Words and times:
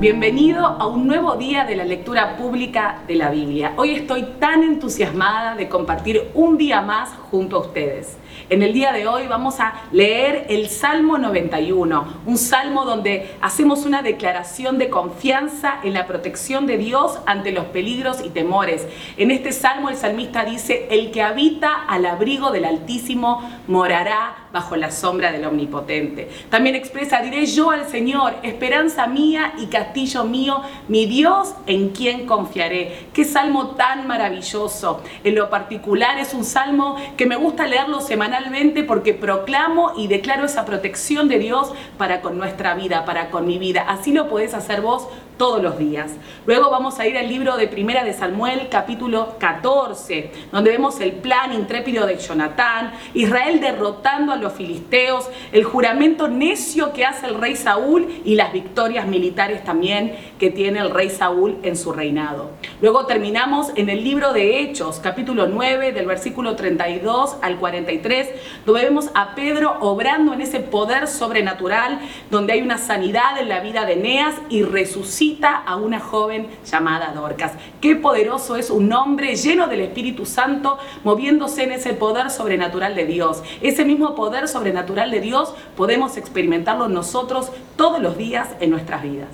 Bienvenido 0.00 0.64
a 0.64 0.86
un 0.86 1.08
nuevo 1.08 1.34
día 1.34 1.64
de 1.64 1.74
la 1.74 1.84
lectura 1.84 2.36
pública 2.36 3.00
de 3.08 3.16
la 3.16 3.30
Biblia. 3.30 3.72
Hoy 3.74 3.90
estoy 3.96 4.22
tan 4.38 4.62
entusiasmada 4.62 5.56
de 5.56 5.68
compartir 5.68 6.30
un 6.34 6.56
día 6.56 6.80
más 6.82 7.10
junto 7.32 7.56
a 7.56 7.60
ustedes. 7.62 8.16
En 8.48 8.62
el 8.62 8.72
día 8.72 8.92
de 8.92 9.08
hoy 9.08 9.26
vamos 9.26 9.58
a 9.58 9.74
leer 9.90 10.46
el 10.50 10.68
Salmo 10.68 11.18
91, 11.18 12.22
un 12.24 12.38
salmo 12.38 12.84
donde 12.84 13.34
hacemos 13.40 13.84
una 13.84 14.02
declaración 14.02 14.78
de 14.78 14.88
confianza 14.88 15.80
en 15.82 15.94
la 15.94 16.06
protección 16.06 16.66
de 16.66 16.78
Dios 16.78 17.18
ante 17.26 17.50
los 17.50 17.66
peligros 17.66 18.24
y 18.24 18.30
temores. 18.30 18.86
En 19.16 19.32
este 19.32 19.50
salmo 19.50 19.90
el 19.90 19.96
salmista 19.96 20.44
dice, 20.44 20.86
el 20.90 21.10
que 21.10 21.22
habita 21.22 21.74
al 21.88 22.06
abrigo 22.06 22.52
del 22.52 22.66
Altísimo 22.66 23.42
morará 23.66 24.46
bajo 24.52 24.76
la 24.76 24.92
sombra 24.92 25.32
del 25.32 25.44
Omnipotente. 25.44 26.30
También 26.48 26.74
expresa, 26.74 27.20
diré 27.20 27.44
yo 27.44 27.70
al 27.70 27.86
Señor, 27.86 28.34
esperanza 28.42 29.06
mía 29.08 29.52
y 29.58 29.66
castillo 29.88 30.24
mío, 30.24 30.60
mi 30.86 31.06
Dios 31.06 31.54
en 31.66 31.90
quien 31.90 32.26
confiaré. 32.26 33.08
Qué 33.14 33.24
salmo 33.24 33.68
tan 33.68 34.06
maravilloso. 34.06 35.00
En 35.24 35.34
lo 35.34 35.48
particular 35.48 36.18
es 36.18 36.34
un 36.34 36.44
salmo 36.44 36.96
que 37.16 37.24
me 37.24 37.36
gusta 37.36 37.66
leerlo 37.66 38.02
semanalmente 38.02 38.84
porque 38.84 39.14
proclamo 39.14 39.92
y 39.96 40.06
declaro 40.06 40.44
esa 40.44 40.66
protección 40.66 41.28
de 41.28 41.38
Dios 41.38 41.72
para 41.96 42.20
con 42.20 42.36
nuestra 42.36 42.74
vida, 42.74 43.06
para 43.06 43.30
con 43.30 43.46
mi 43.46 43.58
vida. 43.58 43.86
Así 43.88 44.12
lo 44.12 44.28
podés 44.28 44.52
hacer 44.52 44.82
vos 44.82 45.08
todos 45.38 45.62
los 45.62 45.78
días. 45.78 46.10
Luego 46.46 46.68
vamos 46.68 46.98
a 46.98 47.06
ir 47.06 47.16
al 47.16 47.28
libro 47.28 47.56
de 47.56 47.68
Primera 47.68 48.04
de 48.04 48.12
Samuel, 48.12 48.68
capítulo 48.68 49.36
14, 49.38 50.32
donde 50.50 50.72
vemos 50.72 51.00
el 51.00 51.12
plan 51.12 51.52
intrépido 51.52 52.06
de 52.06 52.18
Jonatán, 52.18 52.92
Israel 53.14 53.60
derrotando 53.60 54.32
a 54.32 54.36
los 54.36 54.52
filisteos, 54.52 55.30
el 55.52 55.62
juramento 55.62 56.26
necio 56.26 56.92
que 56.92 57.04
hace 57.04 57.26
el 57.26 57.36
rey 57.36 57.54
Saúl 57.54 58.08
y 58.24 58.34
las 58.34 58.52
victorias 58.52 59.06
militares 59.06 59.62
también 59.62 60.16
que 60.40 60.50
tiene 60.50 60.80
el 60.80 60.90
rey 60.90 61.08
Saúl 61.08 61.58
en 61.62 61.76
su 61.76 61.92
reinado. 61.92 62.50
Luego 62.82 63.06
terminamos 63.06 63.70
en 63.76 63.88
el 63.88 64.02
libro 64.02 64.32
de 64.32 64.60
Hechos, 64.60 64.98
capítulo 65.00 65.46
9, 65.46 65.92
del 65.92 66.06
versículo 66.06 66.56
32 66.56 67.36
al 67.42 67.58
43, 67.58 68.28
donde 68.66 68.82
vemos 68.82 69.10
a 69.14 69.36
Pedro 69.36 69.76
obrando 69.80 70.32
en 70.34 70.40
ese 70.40 70.58
poder 70.58 71.06
sobrenatural, 71.06 72.00
donde 72.28 72.54
hay 72.54 72.62
una 72.62 72.78
sanidad 72.78 73.38
en 73.38 73.48
la 73.48 73.60
vida 73.60 73.84
de 73.84 73.92
Eneas 73.92 74.34
y 74.48 74.62
resucita 74.64 75.27
a 75.42 75.76
una 75.76 76.00
joven 76.00 76.48
llamada 76.64 77.12
Dorcas. 77.12 77.52
Qué 77.80 77.96
poderoso 77.96 78.56
es 78.56 78.70
un 78.70 78.92
hombre 78.92 79.36
lleno 79.36 79.68
del 79.68 79.80
Espíritu 79.80 80.24
Santo 80.24 80.78
moviéndose 81.04 81.64
en 81.64 81.72
ese 81.72 81.92
poder 81.92 82.30
sobrenatural 82.30 82.94
de 82.94 83.06
Dios. 83.06 83.42
Ese 83.60 83.84
mismo 83.84 84.14
poder 84.14 84.48
sobrenatural 84.48 85.10
de 85.10 85.20
Dios 85.20 85.54
podemos 85.76 86.16
experimentarlo 86.16 86.88
nosotros 86.88 87.50
todos 87.76 88.00
los 88.00 88.16
días 88.16 88.48
en 88.60 88.70
nuestras 88.70 89.02
vidas. 89.02 89.28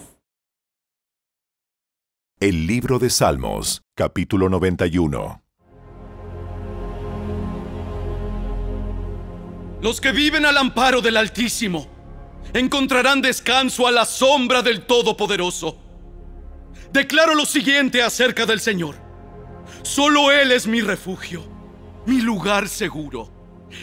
El 2.40 2.66
libro 2.66 2.98
de 2.98 3.08
Salmos, 3.08 3.82
capítulo 3.94 4.48
91. 4.48 5.40
Los 9.80 10.00
que 10.00 10.12
viven 10.12 10.44
al 10.44 10.56
amparo 10.56 11.00
del 11.00 11.16
Altísimo 11.16 11.86
encontrarán 12.52 13.22
descanso 13.22 13.86
a 13.86 13.92
la 13.92 14.04
sombra 14.04 14.62
del 14.62 14.86
Todopoderoso 14.86 15.83
declaro 16.94 17.34
lo 17.34 17.44
siguiente 17.44 18.00
acerca 18.00 18.46
del 18.46 18.60
Señor. 18.60 18.94
Solo 19.82 20.30
Él 20.30 20.52
es 20.52 20.66
mi 20.66 20.80
refugio, 20.80 21.44
mi 22.06 22.20
lugar 22.20 22.68
seguro. 22.68 23.30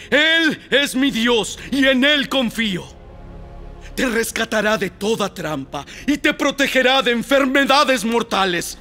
Él 0.09 0.59
es 0.71 0.95
mi 0.95 1.11
Dios 1.11 1.59
y 1.71 1.85
en 1.85 2.05
Él 2.05 2.29
confío. 2.29 2.85
Te 3.95 4.05
rescatará 4.07 4.77
de 4.77 4.89
toda 4.89 5.33
trampa 5.33 5.85
y 6.07 6.17
te 6.17 6.33
protegerá 6.33 7.01
de 7.01 7.11
enfermedades 7.11 8.05
mortales. 8.05 8.77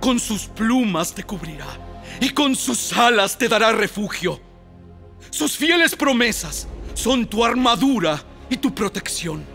Con 0.00 0.20
sus 0.20 0.44
plumas 0.44 1.14
te 1.14 1.24
cubrirá 1.24 1.66
y 2.20 2.28
con 2.28 2.54
sus 2.54 2.92
alas 2.92 3.38
te 3.38 3.48
dará 3.48 3.72
refugio. 3.72 4.38
Sus 5.30 5.56
fieles 5.56 5.96
promesas 5.96 6.68
son 6.92 7.26
tu 7.26 7.42
armadura 7.42 8.22
y 8.50 8.58
tu 8.58 8.74
protección. 8.74 9.53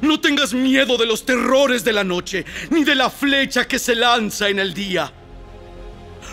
No 0.00 0.20
tengas 0.20 0.54
miedo 0.54 0.96
de 0.96 1.06
los 1.06 1.24
terrores 1.26 1.84
de 1.84 1.92
la 1.92 2.04
noche, 2.04 2.44
ni 2.70 2.84
de 2.84 2.94
la 2.94 3.10
flecha 3.10 3.66
que 3.66 3.78
se 3.78 3.94
lanza 3.94 4.48
en 4.48 4.58
el 4.58 4.72
día. 4.72 5.12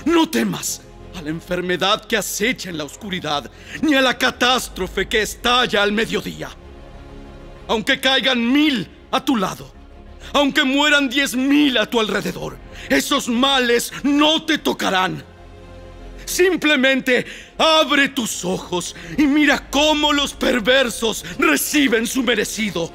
No 0.05 0.29
temas 0.29 0.81
a 1.16 1.22
la 1.22 1.29
enfermedad 1.29 2.06
que 2.06 2.17
acecha 2.17 2.69
en 2.69 2.77
la 2.77 2.85
oscuridad, 2.85 3.50
ni 3.81 3.95
a 3.95 4.01
la 4.01 4.17
catástrofe 4.17 5.07
que 5.07 5.22
estalla 5.22 5.83
al 5.83 5.91
mediodía. 5.91 6.50
Aunque 7.67 8.00
caigan 8.00 8.51
mil 8.51 8.88
a 9.11 9.23
tu 9.23 9.35
lado, 9.35 9.73
aunque 10.33 10.63
mueran 10.63 11.09
diez 11.09 11.35
mil 11.35 11.77
a 11.77 11.85
tu 11.85 12.00
alrededor, 12.00 12.57
esos 12.89 13.27
males 13.27 13.91
no 14.03 14.44
te 14.44 14.57
tocarán. 14.57 15.23
Simplemente 16.25 17.25
abre 17.57 18.09
tus 18.09 18.44
ojos 18.44 18.95
y 19.17 19.23
mira 19.23 19.69
cómo 19.69 20.11
los 20.11 20.33
perversos 20.33 21.23
reciben 21.39 22.06
su 22.06 22.22
merecido. 22.22 22.91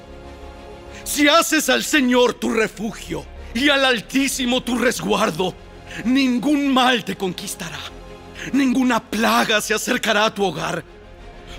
Si 1.13 1.29
haces 1.29 1.69
al 1.69 1.85
Señor 1.85 2.33
tu 2.33 2.49
refugio 2.49 3.27
y 3.53 3.69
al 3.69 3.85
Altísimo 3.85 4.63
tu 4.63 4.79
resguardo, 4.79 5.55
ningún 6.07 6.73
mal 6.73 7.05
te 7.05 7.17
conquistará, 7.17 7.79
ninguna 8.55 8.99
plaga 8.99 9.61
se 9.61 9.75
acercará 9.75 10.25
a 10.25 10.35
tu 10.35 10.43
hogar, 10.43 10.83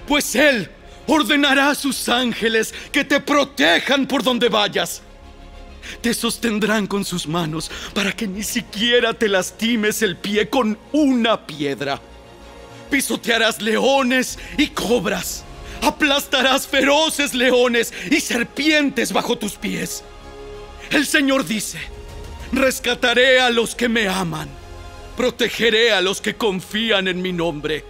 pues 0.07 0.33
Él 0.33 0.71
ordenará 1.05 1.69
a 1.69 1.75
sus 1.75 2.09
ángeles 2.09 2.73
que 2.91 3.05
te 3.05 3.19
protejan 3.19 4.07
por 4.07 4.23
donde 4.23 4.49
vayas. 4.49 5.03
Te 6.01 6.15
sostendrán 6.15 6.87
con 6.87 7.05
sus 7.05 7.27
manos 7.27 7.69
para 7.93 8.11
que 8.11 8.25
ni 8.25 8.41
siquiera 8.41 9.13
te 9.13 9.29
lastimes 9.29 10.01
el 10.01 10.17
pie 10.17 10.49
con 10.49 10.79
una 10.91 11.45
piedra. 11.45 12.01
Pisotearás 12.89 13.61
leones 13.61 14.39
y 14.57 14.69
cobras 14.69 15.45
aplastarás 15.83 16.67
feroces 16.67 17.33
leones 17.33 17.93
y 18.09 18.19
serpientes 18.19 19.11
bajo 19.11 19.37
tus 19.37 19.53
pies. 19.53 20.03
El 20.91 21.05
Señor 21.05 21.45
dice, 21.45 21.79
rescataré 22.51 23.39
a 23.39 23.49
los 23.49 23.75
que 23.75 23.89
me 23.89 24.07
aman, 24.07 24.49
protegeré 25.17 25.91
a 25.91 26.01
los 26.01 26.21
que 26.21 26.35
confían 26.35 27.07
en 27.07 27.21
mi 27.21 27.33
nombre. 27.33 27.83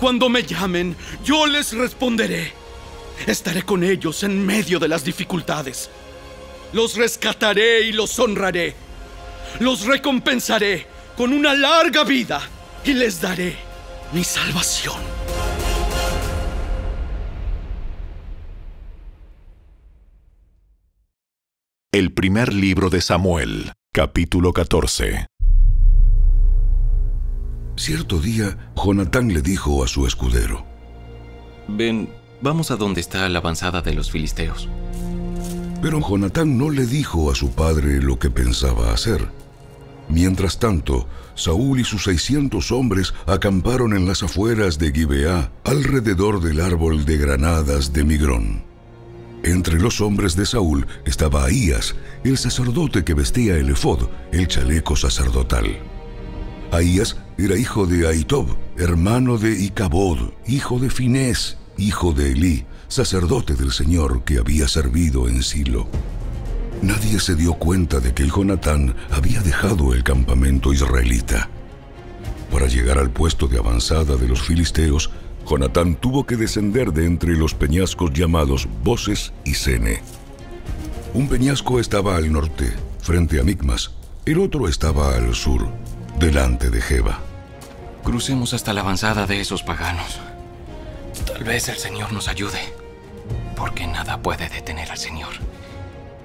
Cuando 0.00 0.28
me 0.28 0.42
llamen, 0.42 0.96
yo 1.24 1.46
les 1.46 1.72
responderé. 1.72 2.52
Estaré 3.26 3.62
con 3.62 3.84
ellos 3.84 4.22
en 4.24 4.44
medio 4.44 4.78
de 4.78 4.88
las 4.88 5.04
dificultades. 5.04 5.88
Los 6.72 6.96
rescataré 6.96 7.82
y 7.82 7.92
los 7.92 8.18
honraré. 8.18 8.74
Los 9.60 9.86
recompensaré 9.86 10.86
con 11.16 11.32
una 11.32 11.54
larga 11.54 12.02
vida 12.02 12.42
y 12.84 12.92
les 12.92 13.20
daré 13.20 13.56
mi 14.12 14.24
salvación. 14.24 15.13
El 21.94 22.12
primer 22.12 22.52
libro 22.52 22.90
de 22.90 23.00
Samuel, 23.00 23.70
capítulo 23.92 24.52
14. 24.52 25.28
Cierto 27.76 28.18
día, 28.18 28.72
Jonatán 28.74 29.32
le 29.32 29.42
dijo 29.42 29.84
a 29.84 29.86
su 29.86 30.04
escudero, 30.04 30.66
Ven, 31.68 32.08
vamos 32.40 32.72
a 32.72 32.76
donde 32.76 33.00
está 33.00 33.28
la 33.28 33.38
avanzada 33.38 33.80
de 33.80 33.94
los 33.94 34.10
filisteos. 34.10 34.68
Pero 35.82 36.00
Jonatán 36.00 36.58
no 36.58 36.68
le 36.68 36.84
dijo 36.84 37.30
a 37.30 37.36
su 37.36 37.52
padre 37.52 38.02
lo 38.02 38.18
que 38.18 38.28
pensaba 38.28 38.92
hacer. 38.92 39.28
Mientras 40.08 40.58
tanto, 40.58 41.06
Saúl 41.36 41.78
y 41.78 41.84
sus 41.84 42.02
seiscientos 42.02 42.72
hombres 42.72 43.14
acamparon 43.24 43.96
en 43.96 44.08
las 44.08 44.24
afueras 44.24 44.80
de 44.80 44.90
Gibeá, 44.90 45.52
alrededor 45.62 46.40
del 46.40 46.60
árbol 46.60 47.04
de 47.04 47.18
granadas 47.18 47.92
de 47.92 48.02
Migrón. 48.02 48.73
Entre 49.44 49.78
los 49.78 50.00
hombres 50.00 50.36
de 50.36 50.46
Saúl 50.46 50.86
estaba 51.04 51.44
Ahías, 51.44 51.94
el 52.24 52.38
sacerdote 52.38 53.04
que 53.04 53.12
vestía 53.12 53.56
el 53.56 53.68
efod, 53.68 54.08
el 54.32 54.48
chaleco 54.48 54.96
sacerdotal. 54.96 55.78
Ahías 56.72 57.18
era 57.36 57.54
hijo 57.54 57.86
de 57.86 58.08
Aitob, 58.08 58.56
hermano 58.78 59.36
de 59.36 59.52
Icabod, 59.52 60.32
hijo 60.46 60.78
de 60.78 60.88
Finés, 60.88 61.58
hijo 61.76 62.14
de 62.14 62.32
Elí, 62.32 62.64
sacerdote 62.88 63.54
del 63.54 63.70
Señor 63.70 64.24
que 64.24 64.38
había 64.38 64.66
servido 64.66 65.28
en 65.28 65.42
Silo. 65.42 65.88
Nadie 66.80 67.20
se 67.20 67.34
dio 67.34 67.52
cuenta 67.52 68.00
de 68.00 68.14
que 68.14 68.22
el 68.22 68.32
Jonatán 68.32 68.94
había 69.10 69.42
dejado 69.42 69.92
el 69.92 70.02
campamento 70.02 70.72
israelita. 70.72 71.50
Para 72.50 72.66
llegar 72.66 72.98
al 72.98 73.10
puesto 73.10 73.46
de 73.46 73.58
avanzada 73.58 74.16
de 74.16 74.26
los 74.26 74.40
filisteos, 74.40 75.10
Jonatán 75.48 75.96
tuvo 75.96 76.24
que 76.24 76.36
descender 76.36 76.92
de 76.92 77.06
entre 77.06 77.36
los 77.36 77.54
peñascos 77.54 78.12
llamados 78.12 78.66
Boses 78.82 79.32
y 79.44 79.54
Sene. 79.54 80.00
Un 81.12 81.28
peñasco 81.28 81.78
estaba 81.78 82.16
al 82.16 82.32
norte, 82.32 82.72
frente 83.00 83.38
a 83.38 83.44
Micmas, 83.44 83.92
el 84.24 84.38
otro 84.38 84.68
estaba 84.68 85.14
al 85.14 85.34
sur, 85.34 85.68
delante 86.18 86.70
de 86.70 86.80
Jeba. 86.80 87.20
Crucemos 88.02 88.54
hasta 88.54 88.72
la 88.72 88.80
avanzada 88.80 89.26
de 89.26 89.40
esos 89.40 89.62
paganos. 89.62 90.18
Tal 91.26 91.44
vez 91.44 91.68
el 91.68 91.76
Señor 91.76 92.12
nos 92.12 92.28
ayude, 92.28 92.60
porque 93.56 93.86
nada 93.86 94.20
puede 94.22 94.48
detener 94.48 94.90
al 94.90 94.98
Señor. 94.98 95.34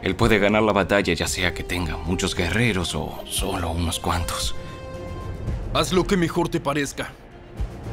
Él 0.02 0.16
puede 0.16 0.40
ganar 0.40 0.64
la 0.64 0.72
batalla 0.72 1.14
ya 1.14 1.28
sea 1.28 1.54
que 1.54 1.64
tenga 1.64 1.98
muchos 1.98 2.36
guerreros 2.36 2.96
o 2.96 3.20
solo 3.26 3.72
unos 3.72 4.00
cuantos. 4.00 4.56
Haz 5.74 5.92
lo 5.92 6.06
que 6.08 6.16
mejor 6.16 6.50
te 6.50 6.60
parezca. 6.60 7.12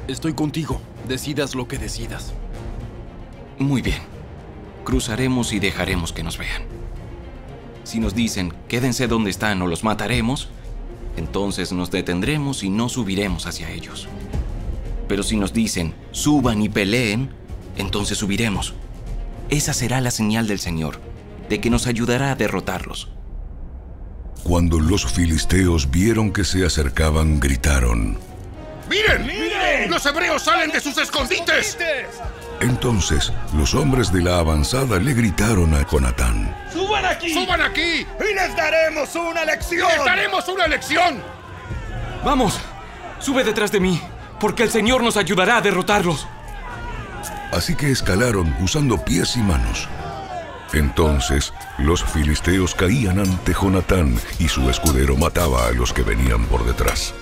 Estoy 0.08 0.34
contigo, 0.34 0.80
decidas 1.08 1.56
lo 1.56 1.66
que 1.66 1.78
decidas. 1.78 2.32
Muy 3.58 3.82
bien. 3.82 3.98
Cruzaremos 4.84 5.52
y 5.52 5.58
dejaremos 5.58 6.12
que 6.12 6.22
nos 6.22 6.38
vean. 6.38 6.62
Si 7.82 7.98
nos 7.98 8.14
dicen, 8.14 8.52
quédense 8.68 9.08
donde 9.08 9.30
están 9.30 9.60
o 9.62 9.66
los 9.66 9.82
mataremos, 9.82 10.48
entonces 11.16 11.72
nos 11.72 11.90
detendremos 11.90 12.62
y 12.62 12.70
no 12.70 12.88
subiremos 12.88 13.46
hacia 13.46 13.70
ellos. 13.70 14.06
Pero 15.08 15.24
si 15.24 15.36
nos 15.36 15.52
dicen, 15.52 15.94
suban 16.12 16.62
y 16.62 16.68
peleen, 16.68 17.30
entonces 17.76 18.18
subiremos. 18.18 18.74
Esa 19.48 19.72
será 19.72 20.00
la 20.00 20.12
señal 20.12 20.46
del 20.46 20.60
Señor, 20.60 21.00
de 21.48 21.60
que 21.60 21.70
nos 21.70 21.88
ayudará 21.88 22.30
a 22.30 22.36
derrotarlos. 22.36 23.08
Cuando 24.44 24.78
los 24.78 25.04
filisteos 25.04 25.90
vieron 25.90 26.32
que 26.32 26.44
se 26.44 26.64
acercaban, 26.64 27.40
gritaron. 27.40 28.18
¡Miren! 28.88 29.35
¡Los 29.88 30.04
hebreos 30.06 30.42
salen 30.42 30.70
de 30.70 30.80
sus 30.80 30.96
escondites! 30.98 31.78
Entonces 32.60 33.32
los 33.54 33.74
hombres 33.74 34.12
de 34.12 34.22
la 34.22 34.38
avanzada 34.38 34.98
le 34.98 35.14
gritaron 35.14 35.74
a 35.74 35.86
Jonatán. 35.86 36.56
¡Suban 36.72 37.04
aquí! 37.04 37.32
¡Suban 37.32 37.60
aquí! 37.60 38.06
¡Y 38.20 38.34
les 38.34 38.56
daremos 38.56 39.14
una 39.14 39.44
lección! 39.44 39.88
¡Les 39.88 40.04
daremos 40.04 40.48
una 40.48 40.66
lección! 40.66 41.22
Vamos, 42.24 42.58
sube 43.18 43.44
detrás 43.44 43.70
de 43.70 43.80
mí, 43.80 44.00
porque 44.40 44.62
el 44.62 44.70
Señor 44.70 45.02
nos 45.02 45.16
ayudará 45.16 45.58
a 45.58 45.60
derrotarlos. 45.60 46.26
Así 47.52 47.76
que 47.76 47.90
escalaron 47.90 48.54
usando 48.60 49.04
pies 49.04 49.36
y 49.36 49.40
manos. 49.40 49.88
Entonces 50.72 51.52
los 51.78 52.02
filisteos 52.04 52.74
caían 52.74 53.18
ante 53.20 53.52
Jonatán 53.52 54.18
y 54.38 54.48
su 54.48 54.68
escudero 54.68 55.16
mataba 55.16 55.68
a 55.68 55.72
los 55.72 55.92
que 55.92 56.02
venían 56.02 56.44
por 56.46 56.64
detrás. 56.66 57.14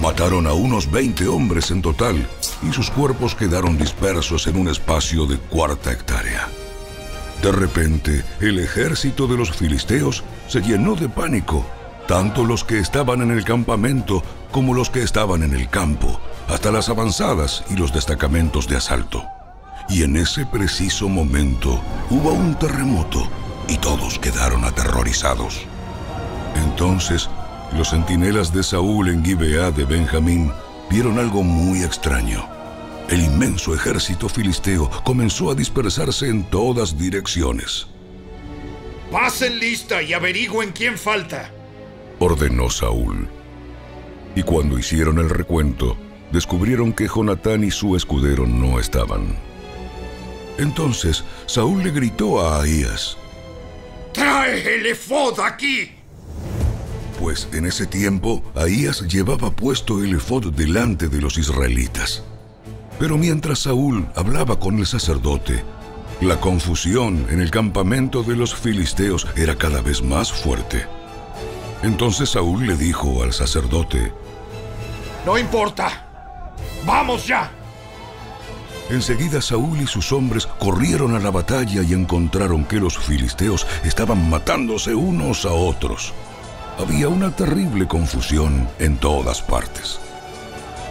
Mataron 0.00 0.46
a 0.46 0.52
unos 0.52 0.90
20 0.90 1.26
hombres 1.26 1.72
en 1.72 1.82
total 1.82 2.28
y 2.62 2.72
sus 2.72 2.88
cuerpos 2.90 3.34
quedaron 3.34 3.76
dispersos 3.76 4.46
en 4.46 4.56
un 4.56 4.68
espacio 4.68 5.26
de 5.26 5.38
cuarta 5.38 5.90
hectárea. 5.90 6.48
De 7.42 7.50
repente, 7.50 8.24
el 8.40 8.60
ejército 8.60 9.26
de 9.26 9.36
los 9.36 9.50
filisteos 9.50 10.22
se 10.46 10.60
llenó 10.60 10.94
de 10.94 11.08
pánico, 11.08 11.66
tanto 12.06 12.44
los 12.44 12.62
que 12.62 12.78
estaban 12.78 13.22
en 13.22 13.32
el 13.32 13.44
campamento 13.44 14.22
como 14.52 14.72
los 14.72 14.88
que 14.88 15.02
estaban 15.02 15.42
en 15.42 15.52
el 15.52 15.68
campo, 15.68 16.20
hasta 16.48 16.70
las 16.70 16.88
avanzadas 16.88 17.64
y 17.68 17.74
los 17.74 17.92
destacamentos 17.92 18.68
de 18.68 18.76
asalto. 18.76 19.24
Y 19.88 20.04
en 20.04 20.16
ese 20.16 20.46
preciso 20.46 21.08
momento 21.08 21.80
hubo 22.10 22.32
un 22.32 22.56
terremoto 22.56 23.28
y 23.68 23.76
todos 23.78 24.18
quedaron 24.18 24.64
aterrorizados. 24.64 25.62
Entonces 26.54 27.28
los 27.72 27.90
centinelas 27.90 28.52
de 28.52 28.62
Saúl 28.62 29.08
en 29.08 29.24
Gibeá 29.24 29.70
de 29.70 29.84
Benjamín 29.84 30.52
vieron 30.90 31.18
algo 31.18 31.42
muy 31.42 31.82
extraño. 31.82 32.48
El 33.08 33.22
inmenso 33.22 33.74
ejército 33.74 34.28
filisteo 34.28 34.90
comenzó 35.04 35.50
a 35.50 35.54
dispersarse 35.54 36.28
en 36.28 36.44
todas 36.44 36.98
direcciones. 36.98 37.86
Pasen 39.10 39.58
lista 39.58 40.02
y 40.02 40.12
averigüen 40.12 40.72
quién 40.72 40.98
falta, 40.98 41.50
ordenó 42.18 42.68
Saúl. 42.68 43.28
Y 44.34 44.42
cuando 44.42 44.78
hicieron 44.78 45.18
el 45.18 45.30
recuento, 45.30 45.96
descubrieron 46.30 46.92
que 46.92 47.08
Jonatán 47.08 47.64
y 47.64 47.70
su 47.70 47.96
escudero 47.96 48.46
no 48.46 48.78
estaban. 48.78 49.36
Entonces 50.58 51.24
Saúl 51.46 51.82
le 51.84 51.90
gritó 51.90 52.40
a 52.40 52.60
Ahías: 52.60 53.16
¡Trae 54.12 54.74
el 54.74 54.86
efod 54.86 55.40
aquí! 55.40 55.97
Pues 57.18 57.48
en 57.52 57.66
ese 57.66 57.86
tiempo 57.86 58.42
Ahías 58.54 59.02
llevaba 59.02 59.50
puesto 59.50 60.02
el 60.04 60.14
efod 60.14 60.52
delante 60.52 61.08
de 61.08 61.20
los 61.20 61.36
israelitas. 61.36 62.22
Pero 62.98 63.18
mientras 63.18 63.60
Saúl 63.60 64.08
hablaba 64.14 64.58
con 64.58 64.78
el 64.78 64.86
sacerdote, 64.86 65.64
la 66.20 66.40
confusión 66.40 67.26
en 67.30 67.40
el 67.40 67.50
campamento 67.50 68.22
de 68.22 68.36
los 68.36 68.54
filisteos 68.54 69.26
era 69.36 69.56
cada 69.56 69.80
vez 69.82 70.02
más 70.02 70.32
fuerte. 70.32 70.86
Entonces 71.82 72.30
Saúl 72.30 72.66
le 72.66 72.76
dijo 72.76 73.22
al 73.22 73.32
sacerdote, 73.32 74.12
No 75.26 75.38
importa, 75.38 76.54
vamos 76.86 77.26
ya. 77.26 77.50
Enseguida 78.90 79.42
Saúl 79.42 79.80
y 79.80 79.86
sus 79.86 80.12
hombres 80.12 80.46
corrieron 80.46 81.14
a 81.14 81.20
la 81.20 81.30
batalla 81.30 81.82
y 81.82 81.92
encontraron 81.92 82.64
que 82.64 82.80
los 82.80 82.96
filisteos 82.96 83.66
estaban 83.84 84.30
matándose 84.30 84.94
unos 84.94 85.44
a 85.44 85.52
otros 85.52 86.14
había 86.78 87.08
una 87.08 87.34
terrible 87.34 87.88
confusión 87.88 88.68
en 88.78 88.96
todas 88.98 89.42
partes. 89.42 89.98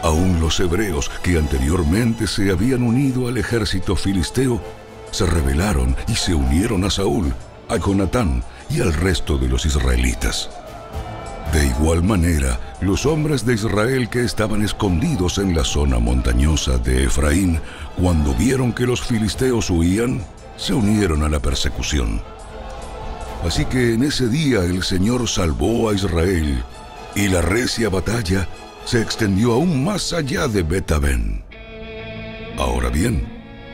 Aún 0.04 0.39
los 0.39 0.60
hebreos 0.60 1.10
que 1.24 1.38
anteriormente 1.38 2.28
se 2.28 2.51
habían 2.51 2.84
unido 2.84 3.28
al 3.28 3.38
ejército 3.38 3.95
filisteo 3.95 4.62
se 5.12 5.25
rebelaron 5.25 5.95
y 6.07 6.16
se 6.16 6.36
unieron 6.36 6.84
a 6.84 6.89
Saúl, 6.89 7.34
a 7.69 7.78
Jonatán 7.78 8.44
y 8.69 8.81
al 8.81 8.94
resto 8.94 9.38
de 9.38 9.48
los 9.48 9.66
israelitas. 9.66 10.50
De 11.54 11.66
igual 11.66 12.04
manera, 12.04 12.60
los 12.81 13.06
hombres 13.06 13.45
de 13.45 13.54
Israel 13.54 14.10
que 14.10 14.24
estaban 14.24 14.62
escondidos 14.63 15.38
en 15.38 15.56
la 15.56 15.63
zona 15.63 15.98
montañosa 15.98 16.78
de 16.78 17.06
Efraín, 17.06 17.62
cuando 17.98 18.33
vieron 18.33 18.74
que 18.74 18.86
los 18.86 19.01
filisteos 19.01 19.69
huían, 19.69 20.22
se 20.57 20.74
unieron 20.74 21.24
a 21.24 21.30
la 21.30 21.40
persecución. 21.40 22.22
Así 23.48 23.64
que 23.64 23.94
en 23.94 24.04
ese 24.04 24.28
día 24.28 24.60
el 24.60 24.84
Señor 24.84 25.26
salvó 25.30 25.90
a 25.90 25.94
Israel 25.94 26.62
y 27.16 27.30
la 27.30 27.42
recia 27.42 27.88
batalla 27.88 28.46
se 28.84 29.02
extendió 29.02 29.54
aún 29.54 29.86
más 29.86 30.12
allá 30.12 30.50
de 30.50 30.64
Betabén. 30.64 31.46
Ahora 32.58 32.90
bien, 32.90 33.26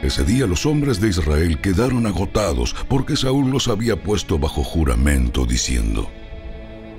ese 0.03 0.23
día 0.25 0.45
los 0.45 0.67
hombres 0.67 1.01
de 1.01 1.09
Israel 1.09 1.59
quedaron 1.59 2.05
agotados 2.05 2.75
porque 2.87 3.15
Saúl 3.15 3.49
los 3.49 3.67
había 3.67 3.95
puesto 3.95 4.37
bajo 4.37 4.63
juramento 4.63 5.43
diciendo, 5.43 6.07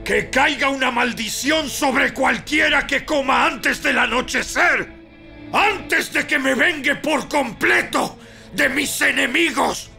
Que 0.04 0.28
caiga 0.28 0.68
una 0.68 0.90
maldición 0.90 1.68
sobre 1.68 2.12
cualquiera 2.12 2.88
que 2.88 3.04
coma 3.04 3.46
antes 3.46 3.84
del 3.84 3.98
anochecer, 3.98 4.92
antes 5.52 6.12
de 6.12 6.26
que 6.26 6.40
me 6.40 6.56
vengue 6.56 6.96
por 6.96 7.28
completo 7.28 8.18
de 8.52 8.68
mis 8.68 9.00
enemigos 9.00 9.93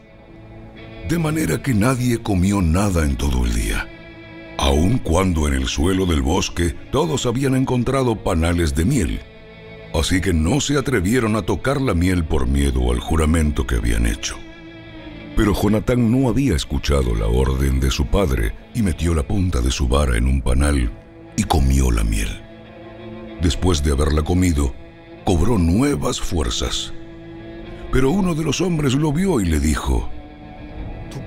de 1.08 1.18
manera 1.20 1.62
que 1.62 1.72
nadie 1.72 2.18
comió 2.18 2.60
nada 2.60 3.04
en 3.04 3.16
todo 3.16 3.44
el 3.44 3.54
día, 3.54 3.88
aun 4.58 4.98
cuando 4.98 5.46
en 5.46 5.54
el 5.54 5.66
suelo 5.68 6.04
del 6.04 6.20
bosque 6.20 6.74
todos 6.90 7.26
habían 7.26 7.54
encontrado 7.54 8.24
panales 8.24 8.74
de 8.74 8.84
miel. 8.84 9.20
Así 9.94 10.20
que 10.20 10.32
no 10.32 10.60
se 10.60 10.76
atrevieron 10.76 11.36
a 11.36 11.42
tocar 11.42 11.80
la 11.80 11.94
miel 11.94 12.24
por 12.24 12.48
miedo 12.48 12.90
al 12.90 12.98
juramento 12.98 13.66
que 13.66 13.76
habían 13.76 14.04
hecho. 14.04 14.36
Pero 15.36 15.54
Jonatán 15.54 16.10
no 16.10 16.28
había 16.28 16.56
escuchado 16.56 17.14
la 17.14 17.26
orden 17.26 17.78
de 17.78 17.90
su 17.90 18.06
padre 18.06 18.52
y 18.74 18.82
metió 18.82 19.14
la 19.14 19.22
punta 19.22 19.60
de 19.60 19.70
su 19.70 19.86
vara 19.86 20.16
en 20.16 20.26
un 20.26 20.42
panal 20.42 20.90
y 21.36 21.44
comió 21.44 21.90
la 21.92 22.02
miel. 22.02 22.42
Después 23.40 23.82
de 23.82 23.92
haberla 23.92 24.22
comido, 24.22 24.74
cobró 25.24 25.56
nuevas 25.56 26.20
fuerzas. 26.20 26.92
Pero 27.92 28.10
uno 28.10 28.34
de 28.34 28.44
los 28.44 28.60
hombres 28.60 28.94
lo 28.94 29.12
vio 29.12 29.40
y 29.40 29.44
le 29.44 29.60
dijo, 29.60 30.10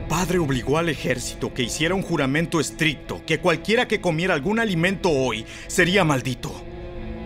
padre 0.09 0.39
obligó 0.39 0.77
al 0.77 0.89
ejército 0.89 1.53
que 1.53 1.63
hiciera 1.63 1.95
un 1.95 2.01
juramento 2.01 2.59
estricto 2.59 3.21
que 3.25 3.39
cualquiera 3.39 3.87
que 3.87 4.01
comiera 4.01 4.33
algún 4.33 4.59
alimento 4.59 5.09
hoy 5.09 5.45
sería 5.67 6.03
maldito. 6.03 6.51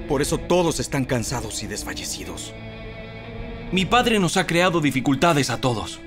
Por 0.07 0.21
eso 0.21 0.37
todos 0.37 0.79
están 0.79 1.05
cansados 1.05 1.63
y 1.63 1.67
desfallecidos. 1.67 2.53
Mi 3.71 3.85
padre 3.85 4.19
nos 4.19 4.37
ha 4.37 4.45
creado 4.45 4.81
dificultades 4.81 5.49
a 5.49 5.59
todos. 5.59 5.99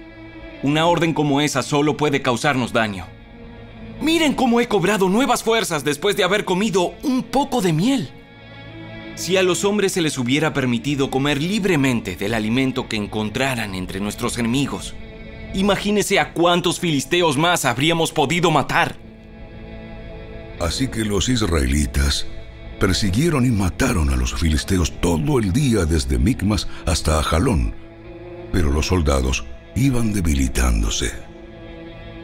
Una 0.62 0.86
orden 0.86 1.14
como 1.14 1.40
esa 1.40 1.62
solo 1.62 1.96
puede 1.96 2.22
causarnos 2.22 2.72
daño. 2.72 3.06
Miren 4.00 4.34
cómo 4.34 4.60
he 4.60 4.68
cobrado 4.68 5.08
nuevas 5.08 5.42
fuerzas 5.42 5.82
después 5.82 6.16
de 6.16 6.24
haber 6.24 6.44
comido 6.44 6.94
un 7.02 7.22
poco 7.22 7.62
de 7.62 7.72
miel. 7.72 8.10
Si 9.16 9.38
a 9.38 9.42
los 9.42 9.64
hombres 9.64 9.92
se 9.92 10.02
les 10.02 10.18
hubiera 10.18 10.52
permitido 10.52 11.10
comer 11.10 11.40
libremente 11.40 12.16
del 12.16 12.34
alimento 12.34 12.86
que 12.86 12.96
encontraran 12.96 13.74
entre 13.74 13.98
nuestros 13.98 14.36
enemigos, 14.36 14.94
Imagínese 15.54 16.18
a 16.18 16.32
cuántos 16.32 16.80
filisteos 16.80 17.36
más 17.36 17.64
habríamos 17.64 18.12
podido 18.12 18.50
matar. 18.50 18.96
Así 20.60 20.88
que 20.88 21.04
los 21.04 21.28
israelitas 21.28 22.26
persiguieron 22.80 23.46
y 23.46 23.50
mataron 23.50 24.10
a 24.10 24.16
los 24.16 24.34
filisteos 24.34 25.00
todo 25.00 25.38
el 25.38 25.52
día 25.52 25.84
desde 25.84 26.18
Micmas 26.18 26.68
hasta 26.84 27.18
Ajalón, 27.18 27.74
pero 28.52 28.70
los 28.70 28.86
soldados 28.86 29.44
iban 29.74 30.12
debilitándose. 30.12 31.12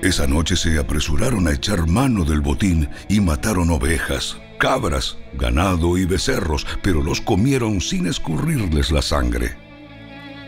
Esa 0.02 0.26
noche 0.26 0.56
se 0.56 0.78
apresuraron 0.78 1.46
a 1.46 1.52
echar 1.52 1.86
mano 1.86 2.24
del 2.24 2.40
botín 2.40 2.88
y 3.08 3.20
mataron 3.20 3.70
ovejas, 3.70 4.36
cabras, 4.58 5.16
ganado 5.34 5.96
y 5.96 6.06
becerros, 6.06 6.66
pero 6.82 7.02
los 7.02 7.20
comieron 7.20 7.80
sin 7.80 8.06
escurrirles 8.06 8.90
la 8.90 9.00
sangre. 9.00 9.54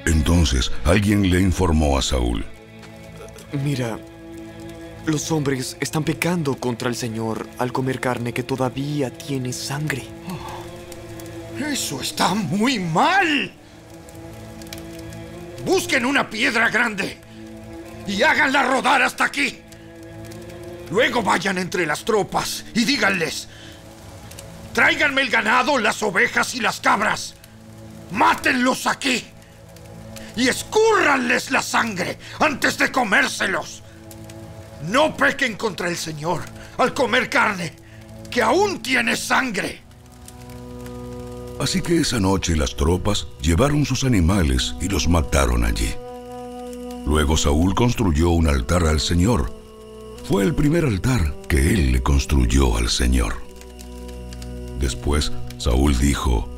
Entonces 0.06 0.72
alguien 0.84 1.30
le 1.30 1.40
informó 1.40 1.96
a 1.98 2.02
Saúl. 2.02 2.44
Mira, 3.62 3.98
Los 5.06 5.30
hombres 5.30 5.76
están 5.80 6.02
pecando 6.02 6.56
contra 6.56 6.88
el 6.88 6.96
Señor 6.96 7.46
al 7.58 7.72
comer 7.72 8.00
carne 8.00 8.32
que 8.32 8.42
todavía 8.42 9.10
tiene 9.10 9.52
sangre. 9.52 10.02
Eso 11.60 12.00
está 12.00 12.34
muy 12.34 12.78
mal. 12.78 13.52
Busquen 15.64 16.06
una 16.06 16.28
piedra 16.28 16.70
grande 16.70 17.18
y 18.06 18.22
háganla 18.22 18.62
rodar 18.62 19.02
hasta 19.02 19.24
aquí. 19.24 19.58
Luego 20.90 21.22
vayan 21.22 21.58
entre 21.58 21.86
las 21.86 22.04
tropas 22.04 22.64
y 22.74 22.84
díganles, 22.84 23.48
tráiganme 24.72 25.22
el 25.22 25.30
ganado, 25.30 25.78
las 25.78 26.02
ovejas 26.02 26.54
y 26.54 26.60
las 26.60 26.80
cabras. 26.80 27.34
Mátenlos 28.10 28.86
aquí 28.86 29.22
y 30.36 30.48
escúrranles 30.48 31.50
la 31.50 31.62
sangre 31.62 32.18
antes 32.40 32.78
de 32.78 32.90
comérselos. 32.90 33.82
No 34.88 35.16
pequen 35.16 35.56
contra 35.56 35.88
el 35.88 35.96
Señor 35.96 36.42
al 36.78 36.92
comer 36.92 37.30
carne, 37.30 37.74
que 38.30 38.42
aún 38.42 38.82
tiene 38.82 39.16
sangre. 39.16 39.82
Así 41.60 41.80
que 41.80 41.98
esa 41.98 42.18
noche 42.18 42.56
las 42.56 42.74
tropas 42.74 43.28
llevaron 43.40 43.84
sus 43.86 44.04
animales 44.04 44.74
y 44.80 44.88
los 44.88 45.08
mataron 45.08 45.64
allí. 45.64 45.94
Luego 47.06 47.36
Saúl 47.36 47.74
construyó 47.74 48.30
un 48.30 48.48
altar 48.48 48.86
al 48.86 48.98
Señor. 48.98 49.54
Fue 50.24 50.42
el 50.42 50.54
primer 50.54 50.84
altar 50.84 51.34
que 51.48 51.72
él 51.72 51.92
le 51.92 52.02
construyó 52.02 52.76
al 52.76 52.88
Señor. 52.88 53.34
Después 54.80 55.32
Saúl 55.58 55.96
dijo, 55.98 56.48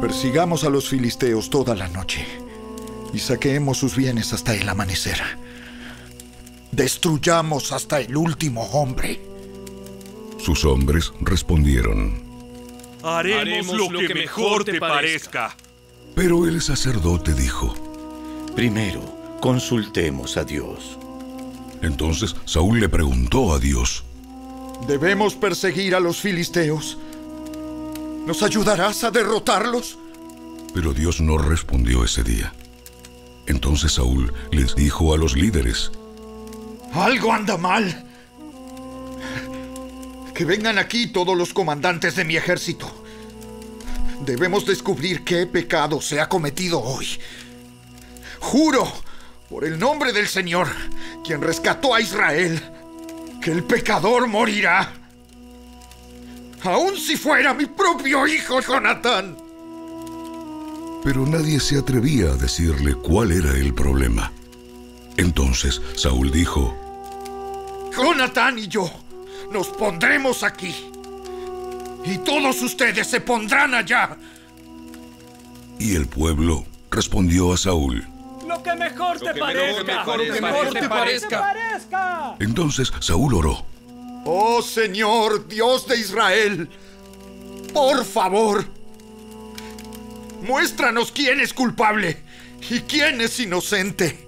Persigamos 0.00 0.64
a 0.64 0.70
los 0.70 0.88
filisteos 0.88 1.50
toda 1.50 1.74
la 1.74 1.88
noche 1.88 2.41
y 3.12 3.18
saqueemos 3.18 3.78
sus 3.78 3.96
bienes 3.96 4.32
hasta 4.32 4.54
el 4.54 4.68
amanecer. 4.68 5.20
Destruyamos 6.70 7.72
hasta 7.72 8.00
el 8.00 8.16
último 8.16 8.62
hombre. 8.70 9.20
Sus 10.38 10.64
hombres 10.64 11.12
respondieron, 11.20 12.22
Haremos, 13.02 13.90
lo, 13.90 13.98
que, 13.98 14.14
mejor 14.14 14.64
te 14.64 14.78
parezca. 14.78 15.56
Pero 16.14 16.46
el 16.46 16.62
sacerdote 16.62 17.34
dijo, 17.34 17.74
Primero, 18.54 19.38
consultemos 19.40 20.36
a 20.36 20.44
Dios. 20.44 20.98
Entonces 21.82 22.36
Saúl 22.44 22.80
le 22.80 22.88
preguntó 22.88 23.52
a 23.54 23.58
Dios, 23.58 24.04
¿Debemos 24.86 25.34
perseguir 25.34 25.94
a 25.94 26.00
los 26.00 26.20
filisteos? 26.20 26.98
¿Nos 28.26 28.42
ayudarás 28.42 29.04
a 29.04 29.10
derrotarlos? 29.10 29.98
Pero 30.74 30.92
Dios 30.92 31.20
no 31.20 31.38
respondió 31.38 32.04
ese 32.04 32.22
día. 32.22 32.52
Entonces 33.46 33.92
Saúl 33.92 34.32
les 34.50 34.74
dijo 34.74 35.14
a 35.14 35.16
los 35.16 35.36
líderes, 35.36 35.90
Algo 36.92 37.32
anda 37.32 37.56
mal. 37.56 38.04
Que 40.34 40.44
vengan 40.44 40.78
aquí 40.78 41.08
todos 41.08 41.36
los 41.36 41.52
comandantes 41.52 42.16
de 42.16 42.24
mi 42.24 42.36
ejército. 42.36 42.90
Debemos 44.24 44.64
descubrir 44.64 45.24
qué 45.24 45.46
pecado 45.46 46.00
se 46.00 46.20
ha 46.20 46.28
cometido 46.28 46.80
hoy. 46.80 47.08
Juro, 48.40 48.90
por 49.48 49.64
el 49.64 49.78
nombre 49.78 50.12
del 50.12 50.28
Señor, 50.28 50.68
quien 51.24 51.42
rescató 51.42 51.94
a 51.94 52.00
Israel, 52.00 52.60
que 53.42 53.50
el 53.50 53.64
pecador 53.64 54.28
morirá. 54.28 54.92
Aun 56.64 56.96
si 56.96 57.16
fuera 57.16 57.52
mi 57.52 57.66
propio 57.66 58.26
hijo 58.26 58.60
Jonatán. 58.60 59.36
Pero 61.04 61.26
nadie 61.26 61.58
se 61.58 61.78
atrevía 61.78 62.30
a 62.30 62.36
decirle 62.36 62.94
cuál 62.94 63.32
era 63.32 63.50
el 63.52 63.74
problema. 63.74 64.32
Entonces 65.16 65.80
Saúl 65.96 66.30
dijo, 66.30 66.74
Jonatán 67.96 68.58
y 68.58 68.68
yo 68.68 68.90
nos 69.50 69.68
pondremos 69.68 70.42
aquí. 70.42 70.74
Y 72.04 72.18
todos 72.18 72.60
ustedes 72.62 73.06
se 73.06 73.20
pondrán 73.20 73.74
allá. 73.74 74.16
Y 75.78 75.94
el 75.94 76.06
pueblo 76.06 76.64
respondió 76.90 77.52
a 77.52 77.56
Saúl, 77.56 78.06
Lo 78.46 78.62
que 78.62 78.74
mejor 78.74 79.18
te 79.18 79.34
parezca. 79.34 80.04
Lo 80.04 80.34
que 80.34 80.40
mejor 80.40 80.72
te 80.72 80.88
parezca. 80.88 82.36
Entonces 82.38 82.92
Saúl 83.00 83.34
oró, 83.34 83.64
Oh 84.24 84.62
Señor, 84.62 85.48
Dios 85.48 85.86
de 85.88 85.98
Israel, 85.98 86.68
por 87.72 88.04
favor, 88.04 88.64
muéstranos 90.42 91.12
quién 91.12 91.40
es 91.40 91.54
culpable 91.54 92.18
y 92.70 92.80
quién 92.80 93.20
es 93.20 93.38
inocente. 93.40 94.26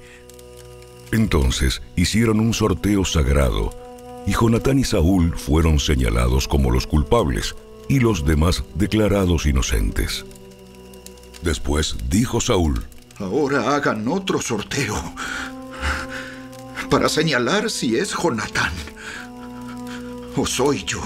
Entonces 1.12 1.83
hicieron 1.97 2.40
un 2.40 2.54
sorteo 2.54 3.04
sagrado, 3.04 3.71
y 4.26 4.33
Jonatán 4.33 4.78
y 4.78 4.85
Saúl 4.85 5.37
fueron 5.37 5.78
señalados 5.78 6.49
como 6.49 6.71
los 6.71 6.87
culpables, 6.87 7.54
y 7.88 8.00
los 8.00 8.25
demás 8.25 8.64
declarados 8.75 9.47
inocentes. 9.47 10.25
Después 11.42 11.97
dijo 12.09 12.40
Saúl, 12.40 12.85
Ahora 13.18 13.76
hagan 13.76 14.09
otro 14.09 14.40
sorteo 14.40 14.97
para 16.90 17.09
señalar 17.09 17.71
si 17.71 17.97
es 17.97 18.12
Jonatán 18.12 18.73
o 20.37 20.47
soy 20.47 20.85
yo. 20.85 21.00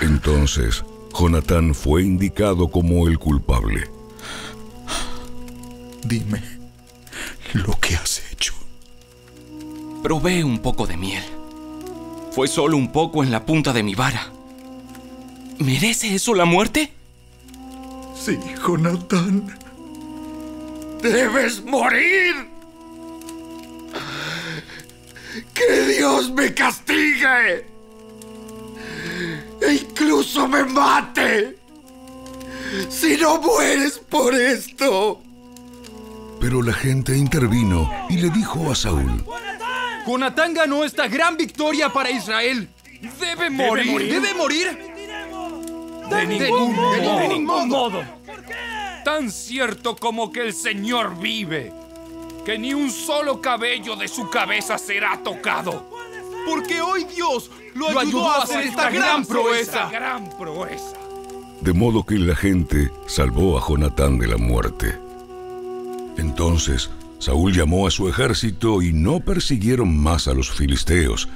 Entonces 0.00 0.84
Jonatán 1.18 1.74
fue 1.74 2.02
indicado 2.02 2.68
como 2.68 3.08
el 3.08 3.18
culpable. 3.18 3.88
Dime 6.04 6.42
lo 7.54 7.78
que 7.80 7.94
has 7.94 8.22
hecho. 8.30 8.52
Probé 10.02 10.44
un 10.44 10.58
poco 10.58 10.86
de 10.86 10.96
miel. 10.96 11.24
Fue 12.32 12.48
solo 12.48 12.76
un 12.76 12.92
poco 12.92 13.22
en 13.24 13.30
la 13.30 13.46
punta 13.46 13.72
de 13.72 13.82
mi 13.82 13.94
vara. 13.94 14.30
¿Merece 15.58 16.14
eso 16.14 16.34
la 16.34 16.44
muerte? 16.44 16.92
Sí, 18.14 18.38
Jonatán. 18.66 19.58
Debes 21.02 21.64
morir. 21.64 22.34
Que 25.54 25.80
Dios 25.96 26.30
me 26.30 26.52
castigue. 26.52 27.75
E 29.66 29.74
incluso 29.74 30.46
me 30.46 30.64
mate. 30.64 31.58
Si 32.88 33.16
no 33.16 33.40
mueres 33.40 33.98
por 33.98 34.34
esto. 34.34 35.20
Pero 36.40 36.62
la 36.62 36.72
gente 36.72 37.16
intervino 37.16 37.90
y 38.08 38.18
le 38.18 38.30
dijo 38.30 38.70
a 38.70 38.74
Saúl, 38.74 39.24
Jonatán 40.06 40.54
ganó 40.54 40.84
esta 40.84 41.08
gran 41.08 41.36
victoria 41.36 41.92
para 41.92 42.10
Israel. 42.10 42.68
Debe 43.18 43.50
morir. 43.50 44.12
Debe 44.12 44.34
morir. 44.34 44.78
De 46.10 46.26
ningún 46.26 46.76
modo. 46.76 47.18
de 47.18 47.28
ningún 47.28 47.68
modo. 47.68 48.04
Tan 49.04 49.30
cierto 49.30 49.96
como 49.96 50.30
que 50.30 50.42
el 50.42 50.54
Señor 50.54 51.18
vive, 51.18 51.72
que 52.44 52.58
ni 52.58 52.74
un 52.74 52.90
solo 52.90 53.40
cabello 53.40 53.96
de 53.96 54.06
su 54.06 54.30
cabeza 54.30 54.78
será 54.78 55.20
tocado. 55.22 55.90
Porque 56.46 56.80
hoy 56.80 57.04
Dios 57.04 57.50
lo, 57.74 57.98
ayudó, 57.98 58.30
a 58.30 58.44
hacer 58.44 58.66
esta 58.66 58.88
gran 58.90 59.26
proeza. 59.26 59.90
gran 59.90 60.30
proeza. 60.38 60.96
de 61.60 61.72
modo 61.72 62.04
que 62.04 62.18
la 62.18 62.36
gente 62.36 62.90
salvó 63.06 63.58
a 63.58 63.66
Jonatán 63.66 64.18
de 64.18 64.28
la 64.28 64.36
muerte. 64.36 64.96
Entonces 66.16 66.90
Saúl 67.18 67.52
llamó 67.52 67.86
a 67.86 67.90
su 67.90 68.08
ejército 68.08 68.82
y 68.82 68.92
no 68.92 69.20
persiguieron 69.20 69.98
más 69.98 70.28
a 70.28 70.34
los 70.34 70.50
filisteos, 70.50 71.28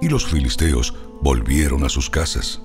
y 0.00 0.08
los 0.08 0.26
filisteos 0.26 0.94
volvieron 1.20 1.84
a 1.84 1.88
sus 1.88 2.08
casas. 2.08 2.60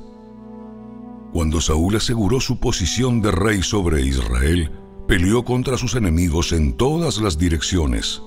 Cuando 1.34 1.62
Saúl 1.62 1.96
aseguró 1.96 2.40
su 2.40 2.60
posición 2.60 3.22
de 3.22 3.32
rey 3.32 3.62
sobre 3.62 4.02
Israel, 4.02 4.72
peleó 5.08 5.44
contra 5.44 5.78
sus 5.78 5.96
enemigos 5.96 6.52
en 6.52 6.74
todas 6.74 7.20
las 7.20 7.38
direcciones, 7.38 8.22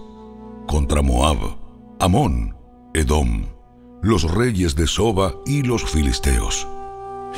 contra 0.67 1.03
Moab, 1.03 1.57
Amón, 1.99 2.57
Edom, 2.95 3.47
los 4.03 4.29
reyes 4.29 4.75
de 4.75 4.87
Soba 4.87 5.35
y 5.47 5.63
los 5.63 5.85
filisteos. 5.85 6.67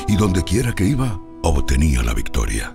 Y 0.09 0.17
donde 0.17 0.43
quiera 0.43 0.75
que 0.75 0.87
iba, 0.87 1.21
obtenía 1.43 2.03
la 2.03 2.15
victoria. 2.15 2.75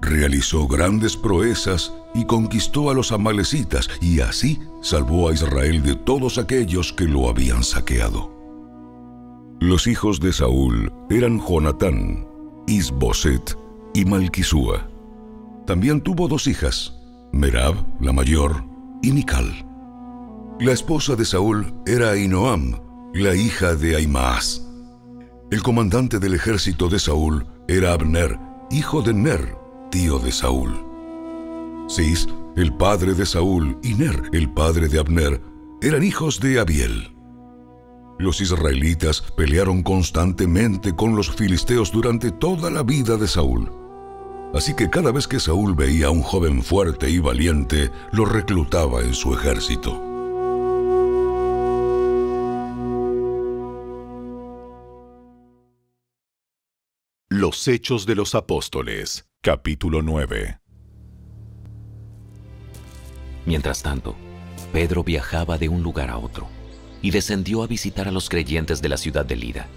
Realizó 0.00 0.68
grandes 0.68 1.16
proezas 1.16 1.92
y 2.14 2.24
conquistó 2.24 2.90
a 2.90 2.94
los 2.94 3.10
amalecitas 3.10 3.90
y 4.00 4.20
así 4.20 4.60
salvó 4.82 5.28
a 5.28 5.34
Israel 5.34 5.82
de 5.82 5.96
todos 5.96 6.38
aquellos 6.38 6.92
que 6.92 7.04
lo 7.04 7.28
habían 7.28 7.64
saqueado. 7.64 8.32
Los 9.58 9.86
hijos 9.86 10.20
de 10.20 10.32
Saúl 10.32 10.92
eran 11.10 11.40
Jonatán, 11.40 12.26
Isboset 12.68 13.58
y 13.94 14.04
Malquisúa. 14.04 14.88
También 15.66 16.00
tuvo 16.00 16.28
dos 16.28 16.46
hijas, 16.46 16.94
Merab, 17.32 17.74
la 18.00 18.12
mayor, 18.12 18.62
y 19.02 19.10
Mical. 19.12 19.65
La 20.58 20.72
esposa 20.72 21.16
de 21.16 21.26
Saúl 21.26 21.74
era 21.84 22.12
Ainoam, 22.12 22.80
la 23.12 23.34
hija 23.34 23.74
de 23.74 23.94
Aimaas. 23.94 24.66
El 25.50 25.62
comandante 25.62 26.18
del 26.18 26.32
ejército 26.32 26.88
de 26.88 26.98
Saúl 26.98 27.46
era 27.68 27.92
Abner, 27.92 28.38
hijo 28.70 29.02
de 29.02 29.12
Ner, 29.12 29.54
tío 29.90 30.18
de 30.18 30.32
Saúl. 30.32 30.82
Cis, 31.90 32.26
el 32.56 32.74
padre 32.74 33.12
de 33.12 33.26
Saúl, 33.26 33.78
y 33.82 33.92
Ner, 33.92 34.30
el 34.32 34.50
padre 34.50 34.88
de 34.88 34.98
Abner, 34.98 35.42
eran 35.82 36.02
hijos 36.02 36.40
de 36.40 36.58
Abiel. 36.58 37.14
Los 38.18 38.40
israelitas 38.40 39.20
pelearon 39.36 39.82
constantemente 39.82 40.96
con 40.96 41.16
los 41.16 41.30
filisteos 41.30 41.92
durante 41.92 42.32
toda 42.32 42.70
la 42.70 42.82
vida 42.82 43.18
de 43.18 43.28
Saúl. 43.28 43.70
Así 44.54 44.72
que 44.72 44.88
cada 44.88 45.12
vez 45.12 45.28
que 45.28 45.38
Saúl 45.38 45.74
veía 45.74 46.06
a 46.06 46.10
un 46.10 46.22
joven 46.22 46.62
fuerte 46.62 47.10
y 47.10 47.18
valiente, 47.18 47.90
lo 48.10 48.24
reclutaba 48.24 49.02
en 49.02 49.12
su 49.12 49.34
ejército. 49.34 50.05
Los 57.46 57.68
Hechos 57.68 58.06
de 58.06 58.16
los 58.16 58.34
Apóstoles, 58.34 59.24
capítulo 59.40 60.02
9. 60.02 60.58
Mientras 63.44 63.84
tanto, 63.84 64.16
Pedro 64.72 65.04
viajaba 65.04 65.56
de 65.56 65.68
un 65.68 65.80
lugar 65.80 66.10
a 66.10 66.18
otro 66.18 66.48
y 67.02 67.12
descendió 67.12 67.62
a 67.62 67.68
visitar 67.68 68.08
a 68.08 68.10
los 68.10 68.28
creyentes 68.28 68.82
de 68.82 68.88
la 68.88 68.96
ciudad 68.96 69.24
de 69.24 69.36
Lida. 69.36 69.68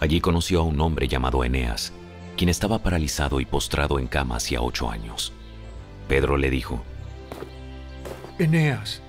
Allí 0.00 0.20
conoció 0.20 0.60
a 0.60 0.64
un 0.64 0.78
hombre 0.82 1.08
llamado 1.08 1.44
Eneas, 1.44 1.94
quien 2.36 2.50
estaba 2.50 2.82
paralizado 2.82 3.40
y 3.40 3.46
postrado 3.46 3.98
en 3.98 4.06
cama 4.06 4.36
hacía 4.36 4.60
ocho 4.60 4.90
años. 4.90 5.32
Pedro 6.08 6.36
le 6.36 6.50
dijo, 6.50 6.84
Eneas, 8.38 9.00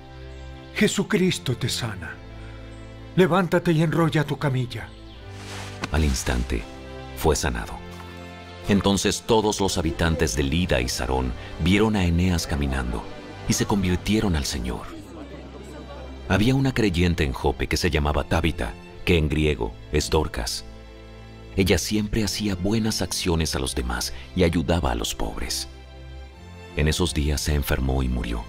Jesucristo 0.74 1.54
te 1.58 1.68
sana. 1.68 2.14
Levántate 3.14 3.72
y 3.72 3.82
enrolla 3.82 4.24
tu 4.24 4.38
camilla. 4.38 4.88
Al 5.90 6.02
instante, 6.02 6.62
fue 7.22 7.36
sanado. 7.36 7.74
Entonces 8.68 9.22
todos 9.24 9.60
los 9.60 9.78
habitantes 9.78 10.34
de 10.34 10.42
Lida 10.42 10.80
y 10.80 10.88
Sarón 10.88 11.32
vieron 11.62 11.94
a 11.94 12.04
Eneas 12.04 12.48
caminando 12.48 13.04
y 13.48 13.52
se 13.52 13.64
convirtieron 13.64 14.34
al 14.34 14.44
Señor. 14.44 14.88
Había 16.28 16.56
una 16.56 16.74
creyente 16.74 17.22
en 17.22 17.32
Jope 17.32 17.68
que 17.68 17.76
se 17.76 17.90
llamaba 17.90 18.24
Tábita, 18.24 18.74
que 19.04 19.18
en 19.18 19.28
griego 19.28 19.72
es 19.92 20.10
Dorcas. 20.10 20.64
Ella 21.56 21.78
siempre 21.78 22.24
hacía 22.24 22.56
buenas 22.56 23.02
acciones 23.02 23.54
a 23.54 23.60
los 23.60 23.76
demás 23.76 24.12
y 24.34 24.42
ayudaba 24.42 24.90
a 24.90 24.96
los 24.96 25.14
pobres. 25.14 25.68
En 26.76 26.88
esos 26.88 27.14
días 27.14 27.40
se 27.40 27.54
enfermó 27.54 28.02
y 28.02 28.08
murió. 28.08 28.42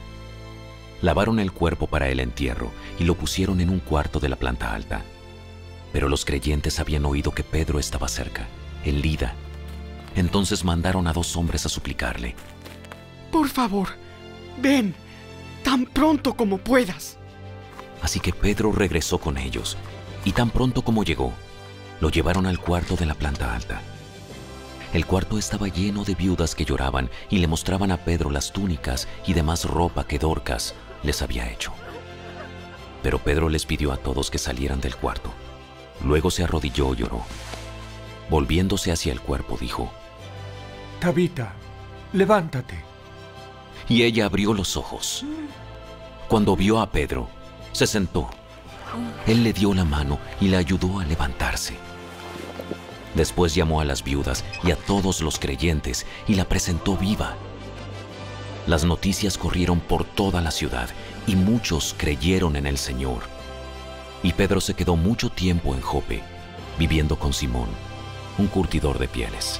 Lavaron 1.03 1.39
el 1.39 1.51
cuerpo 1.51 1.85
para 1.85 2.09
el 2.09 2.19
entierro 2.19 2.71
y 2.97 3.03
lo 3.03 3.13
pusieron 3.13 3.61
en 3.61 3.69
un 3.69 3.79
cuarto 3.79 4.19
de 4.19 4.29
la 4.29 4.35
planta 4.35 4.73
alta. 4.73 5.03
Pero 5.91 6.09
los 6.09 6.25
creyentes 6.25 6.79
habían 6.79 7.05
oído 7.05 7.33
que 7.33 7.43
Pedro 7.43 7.77
estaba 7.77 8.07
cerca, 8.07 8.47
en 8.83 9.01
Lida. 9.01 9.35
Entonces 10.15 10.63
mandaron 10.63 11.07
a 11.07 11.13
dos 11.13 11.35
hombres 11.35 11.65
a 11.65 11.69
suplicarle. 11.69 12.35
Por 13.31 13.49
favor, 13.49 13.89
ven, 14.61 14.93
tan 15.63 15.85
pronto 15.85 16.35
como 16.35 16.57
puedas. 16.57 17.17
Así 18.01 18.19
que 18.19 18.33
Pedro 18.33 18.71
regresó 18.71 19.17
con 19.17 19.37
ellos, 19.37 19.77
y 20.25 20.33
tan 20.33 20.49
pronto 20.49 20.81
como 20.81 21.03
llegó, 21.03 21.33
lo 21.99 22.09
llevaron 22.09 22.45
al 22.45 22.59
cuarto 22.59 22.95
de 22.95 23.05
la 23.05 23.15
planta 23.15 23.55
alta. 23.55 23.81
El 24.93 25.07
cuarto 25.07 25.39
estaba 25.39 25.69
lleno 25.69 26.03
de 26.03 26.13
viudas 26.13 26.53
que 26.53 26.65
lloraban 26.65 27.09
y 27.29 27.39
le 27.39 27.47
mostraban 27.47 27.91
a 27.91 27.97
Pedro 27.97 28.29
las 28.29 28.53
túnicas 28.53 29.07
y 29.25 29.33
demás 29.33 29.65
ropa 29.65 30.05
que 30.05 30.19
Dorcas 30.19 30.75
les 31.01 31.23
había 31.23 31.49
hecho. 31.49 31.73
Pero 33.01 33.17
Pedro 33.17 33.49
les 33.49 33.65
pidió 33.65 33.91
a 33.91 33.97
todos 33.97 34.29
que 34.29 34.37
salieran 34.37 34.81
del 34.81 34.95
cuarto. 34.95 35.33
Luego 36.05 36.29
se 36.29 36.43
arrodilló 36.43 36.93
y 36.93 36.97
lloró. 36.97 37.23
Volviéndose 38.29 38.91
hacia 38.91 39.11
el 39.11 39.21
cuerpo, 39.21 39.57
dijo, 39.59 39.91
Tabita, 40.99 41.53
levántate. 42.13 42.83
Y 43.89 44.03
ella 44.03 44.25
abrió 44.25 44.53
los 44.53 44.77
ojos. 44.77 45.25
Cuando 46.27 46.55
vio 46.55 46.79
a 46.79 46.89
Pedro, 46.89 47.27
se 47.73 47.85
sentó. 47.85 48.29
Él 49.27 49.43
le 49.43 49.53
dio 49.53 49.73
la 49.73 49.83
mano 49.83 50.19
y 50.39 50.47
le 50.47 50.57
ayudó 50.57 50.99
a 50.99 51.05
levantarse. 51.05 51.75
Después 53.15 53.53
llamó 53.53 53.81
a 53.81 53.85
las 53.85 54.03
viudas 54.03 54.43
y 54.63 54.71
a 54.71 54.75
todos 54.75 55.21
los 55.21 55.37
creyentes 55.37 56.05
y 56.27 56.35
la 56.35 56.45
presentó 56.45 56.95
viva. 56.97 57.35
Las 58.65 58.85
noticias 58.85 59.37
corrieron 59.37 59.79
por 59.79 60.05
toda 60.05 60.41
la 60.41 60.51
ciudad 60.51 60.89
y 61.27 61.35
muchos 61.35 61.93
creyeron 61.97 62.55
en 62.55 62.65
el 62.65 62.77
Señor. 62.77 63.23
Y 64.23 64.33
Pedro 64.33 64.61
se 64.61 64.73
quedó 64.73 64.95
mucho 64.95 65.29
tiempo 65.29 65.75
en 65.75 65.81
Jope, 65.81 66.23
viviendo 66.79 67.19
con 67.19 67.33
Simón, 67.33 67.67
un 68.37 68.47
curtidor 68.47 68.99
de 68.99 69.07
pieles. 69.07 69.59